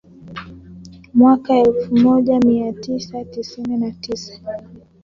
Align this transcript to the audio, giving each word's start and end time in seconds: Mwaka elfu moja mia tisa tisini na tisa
Mwaka 1.13 1.57
elfu 1.57 1.95
moja 1.95 2.39
mia 2.39 2.73
tisa 2.73 3.25
tisini 3.25 3.77
na 3.77 3.91
tisa 3.91 4.39